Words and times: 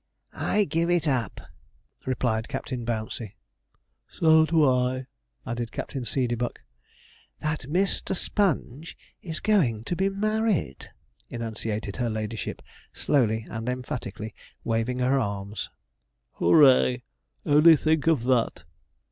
'I 0.33 0.63
give 0.63 0.89
it 0.89 1.07
up,' 1.07 1.41
replied 2.07 2.47
Captain 2.47 2.83
Bouncey. 2.83 3.35
'So 4.07 4.47
do 4.47 4.67
I,' 4.67 5.05
added 5.45 5.71
Captain 5.71 6.05
Seedeybuck. 6.05 6.57
'That 7.39 7.67
Mr. 7.69 8.15
Sponge 8.15 8.97
is 9.21 9.39
going 9.39 9.83
to 9.83 9.95
be 9.95 10.09
married,' 10.09 10.89
enunciated 11.29 11.97
her 11.97 12.09
ladyship, 12.09 12.63
slowly 12.91 13.45
and 13.47 13.69
emphatically, 13.69 14.33
waving 14.63 14.97
her 14.97 15.19
arms. 15.19 15.69
'Ho 16.31 16.47
o 16.47 16.51
ray! 16.53 17.03
Only 17.45 17.75
think 17.75 18.07
of 18.07 18.23
that!' 18.23 18.63